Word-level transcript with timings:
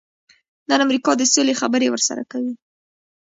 نن 0.69 0.79
امریکا 0.85 1.11
د 1.17 1.21
سولې 1.33 1.53
خبرې 1.61 1.87
ورسره 1.89 2.23
کوي. 2.31 2.53